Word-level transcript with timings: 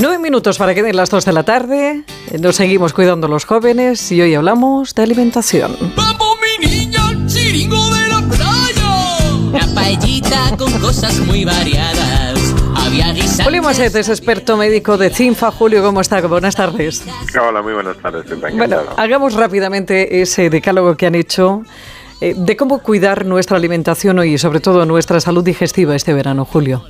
Nueve 0.00 0.18
minutos 0.18 0.56
para 0.56 0.74
que 0.74 0.82
den 0.82 0.96
las 0.96 1.10
dos 1.10 1.26
de 1.26 1.32
la 1.32 1.42
tarde. 1.42 2.04
Nos 2.38 2.56
seguimos 2.56 2.94
cuidando 2.94 3.28
los 3.28 3.44
jóvenes 3.44 4.10
y 4.12 4.22
hoy 4.22 4.34
hablamos 4.34 4.94
de 4.94 5.02
alimentación. 5.02 5.76
¡Vamos, 5.94 6.36
mi 6.40 6.66
niña, 6.66 7.02
chiringo 7.26 7.76
de 7.90 8.08
la 8.08 8.22
playa! 8.22 9.34
Una 9.34 9.74
paellita 9.74 10.56
con 10.56 10.72
cosas 10.80 11.18
muy 11.18 11.44
variadas. 11.44 12.38
Había 12.76 13.12
guisantes... 13.12 13.44
Julio 13.44 13.62
Maset 13.62 13.94
es 13.94 14.08
experto 14.08 14.56
médico 14.56 14.96
de 14.96 15.10
CINFA. 15.10 15.50
Julio, 15.50 15.82
¿cómo 15.82 16.00
está? 16.00 16.20
Buenas 16.22 16.56
tardes. 16.56 17.04
Hola, 17.38 17.60
muy 17.60 17.74
buenas 17.74 17.98
tardes. 17.98 18.24
Bueno, 18.56 18.78
hagamos 18.96 19.34
rápidamente 19.34 20.22
ese 20.22 20.48
decálogo 20.48 20.96
que 20.96 21.06
han 21.06 21.14
hecho 21.14 21.62
eh, 22.20 22.34
de 22.36 22.56
cómo 22.56 22.80
cuidar 22.80 23.24
nuestra 23.26 23.56
alimentación 23.56 24.18
hoy 24.18 24.34
y 24.34 24.38
sobre 24.38 24.60
todo 24.60 24.84
nuestra 24.86 25.20
salud 25.20 25.42
digestiva 25.44 25.94
este 25.94 26.12
verano, 26.14 26.44
Julio. 26.44 26.84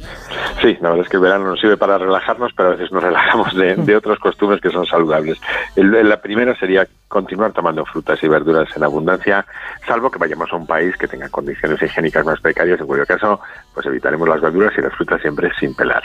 Sí, 0.60 0.76
la 0.80 0.90
verdad 0.90 1.04
es 1.06 1.08
que 1.10 1.16
el 1.16 1.22
verano 1.22 1.46
nos 1.46 1.60
sirve 1.60 1.76
para 1.78 1.96
relajarnos, 1.96 2.52
pero 2.54 2.70
a 2.70 2.72
veces 2.72 2.92
nos 2.92 3.02
relajamos 3.02 3.54
de, 3.54 3.76
de 3.76 3.96
otras 3.96 4.18
costumbres 4.18 4.60
que 4.60 4.70
son 4.70 4.84
saludables. 4.84 5.38
El- 5.76 6.06
la 6.08 6.20
primera 6.20 6.54
sería 6.58 6.86
continuar 7.08 7.52
tomando 7.52 7.84
frutas 7.86 8.22
y 8.22 8.28
verduras 8.28 8.68
en 8.76 8.84
abundancia, 8.84 9.46
salvo 9.86 10.10
que 10.10 10.18
vayamos 10.18 10.52
a 10.52 10.56
un 10.56 10.66
país 10.66 10.94
que 10.98 11.08
tenga 11.08 11.28
condiciones 11.30 11.80
higiénicas 11.82 12.24
más 12.26 12.40
precarias, 12.40 12.78
en 12.80 12.86
cuyo 12.86 13.06
caso 13.06 13.40
pues 13.72 13.86
evitaremos 13.86 14.28
las 14.28 14.40
verduras 14.40 14.72
y 14.76 14.82
las 14.82 14.92
frutas 14.94 15.20
siempre 15.22 15.50
sin 15.58 15.74
pelar. 15.74 16.02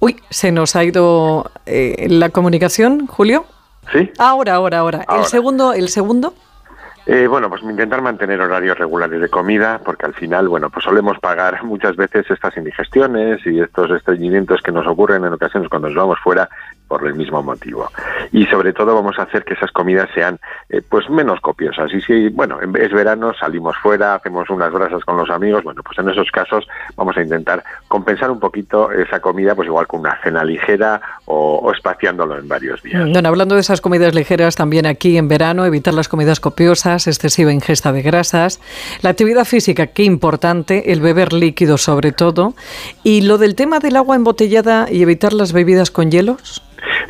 Uy, 0.00 0.16
se 0.30 0.50
nos 0.50 0.74
ha 0.74 0.82
ido 0.82 1.50
eh, 1.64 2.06
la 2.10 2.30
comunicación, 2.30 3.06
Julio. 3.06 3.44
¿Sí? 3.92 4.10
Ahora, 4.18 4.54
ahora, 4.54 4.78
ahora. 4.80 4.98
El 5.02 5.04
Ahora. 5.08 5.24
segundo, 5.24 5.72
el 5.74 5.88
segundo. 5.88 6.34
Eh, 7.04 7.26
bueno, 7.26 7.50
pues 7.50 7.62
intentar 7.62 8.00
mantener 8.00 8.40
horarios 8.40 8.78
regulares 8.78 9.20
de 9.20 9.28
comida, 9.28 9.80
porque 9.84 10.06
al 10.06 10.14
final, 10.14 10.48
bueno, 10.48 10.70
pues 10.70 10.84
solemos 10.84 11.18
pagar 11.18 11.64
muchas 11.64 11.96
veces 11.96 12.30
estas 12.30 12.56
indigestiones 12.56 13.44
y 13.44 13.58
estos 13.58 13.90
estreñimientos 13.90 14.62
que 14.62 14.70
nos 14.70 14.86
ocurren 14.86 15.24
en 15.24 15.32
ocasiones 15.32 15.68
cuando 15.68 15.88
nos 15.88 15.96
vamos 15.96 16.18
fuera 16.20 16.48
por 16.92 17.06
el 17.06 17.14
mismo 17.14 17.42
motivo. 17.42 17.90
Y 18.32 18.44
sobre 18.46 18.74
todo 18.74 18.94
vamos 18.94 19.18
a 19.18 19.22
hacer 19.22 19.44
que 19.44 19.54
esas 19.54 19.70
comidas 19.72 20.10
sean 20.14 20.38
eh, 20.68 20.82
pues 20.86 21.08
menos 21.08 21.40
copiosas. 21.40 21.90
Y 21.94 22.02
si, 22.02 22.28
bueno, 22.28 22.58
en- 22.60 22.76
es 22.76 22.92
verano, 22.92 23.32
salimos 23.32 23.76
fuera, 23.78 24.14
hacemos 24.16 24.50
unas 24.50 24.70
brasas 24.70 25.02
con 25.06 25.16
los 25.16 25.30
amigos, 25.30 25.64
bueno, 25.64 25.82
pues 25.82 25.98
en 25.98 26.10
esos 26.10 26.30
casos 26.30 26.66
vamos 26.94 27.16
a 27.16 27.22
intentar 27.22 27.64
compensar 27.88 28.30
un 28.30 28.38
poquito 28.38 28.92
esa 28.92 29.20
comida, 29.20 29.54
pues 29.54 29.68
igual 29.68 29.86
con 29.86 30.00
una 30.00 30.18
cena 30.22 30.44
ligera 30.44 31.00
o, 31.24 31.60
o 31.62 31.72
espaciándolo 31.72 32.38
en 32.38 32.46
varios 32.46 32.82
días. 32.82 33.08
Bueno, 33.10 33.26
hablando 33.30 33.54
de 33.54 33.62
esas 33.62 33.80
comidas 33.80 34.14
ligeras, 34.14 34.54
también 34.54 34.84
aquí 34.84 35.16
en 35.16 35.28
verano, 35.28 35.64
evitar 35.64 35.94
las 35.94 36.08
comidas 36.08 36.40
copiosas, 36.40 37.06
excesiva 37.06 37.52
ingesta 37.54 37.90
de 37.92 38.02
grasas, 38.02 38.60
la 39.00 39.08
actividad 39.08 39.46
física, 39.46 39.86
qué 39.86 40.02
importante, 40.04 40.92
el 40.92 41.00
beber 41.00 41.32
líquido 41.32 41.78
sobre 41.78 42.12
todo, 42.12 42.52
y 43.02 43.22
lo 43.22 43.38
del 43.38 43.54
tema 43.54 43.78
del 43.78 43.96
agua 43.96 44.14
embotellada 44.16 44.88
y 44.90 45.00
evitar 45.02 45.32
las 45.32 45.54
bebidas 45.54 45.90
con 45.90 46.10
hielos. 46.10 46.62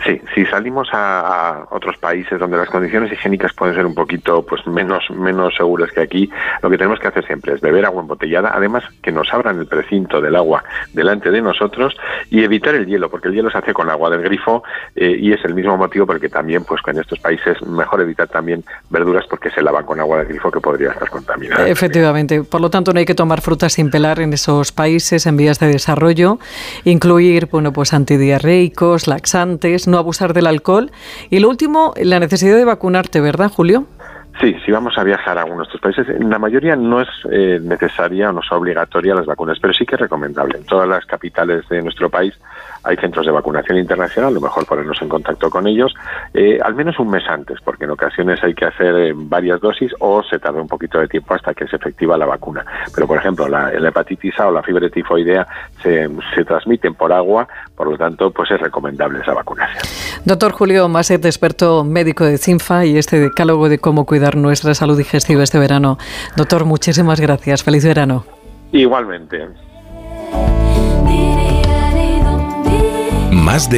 Sí, 0.04 0.20
si 0.34 0.44
salimos 0.46 0.88
a, 0.92 1.66
otros 1.70 1.96
países 1.98 2.38
donde 2.38 2.56
las 2.56 2.68
condiciones 2.68 3.12
higiénicas 3.12 3.52
pueden 3.52 3.74
ser 3.74 3.86
un 3.86 3.94
poquito 3.94 4.44
pues 4.44 4.66
menos 4.66 5.10
menos 5.10 5.54
seguras 5.54 5.90
que 5.92 6.00
aquí, 6.00 6.30
lo 6.62 6.70
que 6.70 6.76
tenemos 6.76 6.98
que 6.98 7.08
hacer 7.08 7.24
siempre 7.26 7.54
es 7.54 7.60
beber 7.60 7.84
agua 7.84 8.02
embotellada, 8.02 8.50
además 8.52 8.84
que 9.02 9.12
nos 9.12 9.32
abran 9.32 9.58
el 9.58 9.66
precinto 9.66 10.20
del 10.20 10.36
agua 10.36 10.64
delante 10.92 11.30
de 11.30 11.40
nosotros 11.40 11.96
y 12.30 12.42
evitar 12.42 12.74
el 12.74 12.86
hielo, 12.86 13.10
porque 13.10 13.28
el 13.28 13.34
hielo 13.34 13.50
se 13.50 13.58
hace 13.58 13.72
con 13.72 13.90
agua 13.90 14.10
del 14.10 14.22
grifo 14.22 14.62
eh, 14.96 15.16
y 15.18 15.32
es 15.32 15.44
el 15.44 15.54
mismo 15.54 15.76
motivo 15.76 16.06
por 16.06 16.16
el 16.16 16.20
que 16.20 16.28
también 16.28 16.64
pues 16.64 16.80
en 16.86 16.98
estos 16.98 17.18
países 17.20 17.62
mejor 17.62 18.00
evitar 18.00 18.28
también 18.28 18.64
verduras 18.90 19.24
porque 19.28 19.50
se 19.50 19.62
lavan 19.62 19.84
con 19.84 20.00
agua 20.00 20.18
del 20.18 20.26
grifo 20.26 20.50
que 20.50 20.60
podría 20.60 20.90
estar 20.90 21.08
contaminada. 21.08 21.68
Efectivamente, 21.68 22.42
por 22.42 22.60
lo 22.60 22.70
tanto 22.70 22.92
no 22.92 22.98
hay 22.98 23.04
que 23.04 23.14
tomar 23.14 23.40
frutas 23.40 23.74
sin 23.74 23.90
pelar 23.90 24.20
en 24.20 24.32
esos 24.32 24.72
países 24.72 25.26
en 25.26 25.36
vías 25.36 25.58
de 25.60 25.68
desarrollo, 25.68 26.38
incluir 26.84 27.46
bueno 27.46 27.72
pues 27.72 27.92
antidiarreicos, 27.92 29.06
laxantes, 29.06 29.86
no 29.92 29.98
abusar 29.98 30.32
del 30.32 30.48
alcohol 30.48 30.90
y 31.30 31.38
lo 31.38 31.48
último, 31.48 31.94
la 31.96 32.18
necesidad 32.18 32.56
de 32.56 32.64
vacunarte, 32.64 33.20
¿verdad, 33.20 33.52
Julio? 33.54 33.86
Sí, 34.40 34.56
si 34.64 34.72
vamos 34.72 34.96
a 34.96 35.04
viajar 35.04 35.36
a 35.38 35.42
alguno 35.42 35.58
de 35.58 35.64
estos 35.64 35.80
países, 35.80 36.08
en 36.08 36.28
la 36.30 36.38
mayoría 36.38 36.74
no 36.74 37.00
es 37.00 37.08
eh, 37.30 37.60
necesaria 37.62 38.30
o 38.30 38.32
no 38.32 38.40
es 38.40 38.50
obligatoria 38.50 39.14
las 39.14 39.26
vacunas, 39.26 39.58
pero 39.60 39.74
sí 39.74 39.84
que 39.84 39.94
es 39.94 40.00
recomendable. 40.00 40.58
En 40.58 40.64
todas 40.64 40.88
las 40.88 41.04
capitales 41.04 41.68
de 41.68 41.82
nuestro 41.82 42.08
país 42.08 42.34
hay 42.82 42.96
centros 42.96 43.26
de 43.26 43.32
vacunación 43.32 43.78
internacional, 43.78 44.34
lo 44.34 44.40
mejor 44.40 44.66
ponernos 44.66 45.00
en 45.02 45.08
contacto 45.08 45.50
con 45.50 45.66
ellos, 45.66 45.94
eh, 46.34 46.58
al 46.62 46.74
menos 46.74 46.98
un 46.98 47.10
mes 47.10 47.22
antes, 47.28 47.58
porque 47.62 47.84
en 47.84 47.90
ocasiones 47.90 48.42
hay 48.42 48.54
que 48.54 48.64
hacer 48.64 48.94
eh, 48.96 49.12
varias 49.14 49.60
dosis 49.60 49.92
o 50.00 50.22
se 50.22 50.38
tarda 50.38 50.60
un 50.60 50.68
poquito 50.68 50.98
de 50.98 51.08
tiempo 51.08 51.34
hasta 51.34 51.54
que 51.54 51.64
es 51.64 51.72
efectiva 51.72 52.16
la 52.16 52.26
vacuna. 52.26 52.64
Pero, 52.94 53.06
por 53.06 53.18
ejemplo, 53.18 53.46
la, 53.48 53.70
la 53.70 53.88
hepatitis 53.90 54.40
A 54.40 54.48
o 54.48 54.52
la 54.52 54.62
fiebre 54.62 54.90
tifoidea 54.90 55.46
se, 55.82 56.08
se 56.34 56.44
transmiten 56.44 56.94
por 56.94 57.12
agua, 57.12 57.46
por 57.76 57.88
lo 57.88 57.98
tanto, 57.98 58.30
pues 58.30 58.50
es 58.50 58.60
recomendable 58.60 59.20
esa 59.20 59.34
vacunación. 59.34 59.82
Doctor 60.24 60.52
Julio 60.52 60.88
Maset, 60.88 61.24
experto 61.24 61.84
médico 61.84 62.24
de 62.24 62.38
CINFA 62.38 62.84
y 62.86 62.96
este 62.96 63.20
decálogo 63.20 63.68
de 63.68 63.78
cómo 63.78 64.06
cuidar 64.06 64.36
nuestra 64.36 64.74
salud 64.74 64.96
digestiva 64.96 65.42
este 65.42 65.58
verano. 65.58 65.98
Doctor, 66.36 66.64
muchísimas 66.64 67.20
gracias. 67.20 67.62
Feliz 67.62 67.84
verano. 67.84 68.24
Igualmente. 68.72 69.48
Más 73.30 73.68
de 73.68 73.70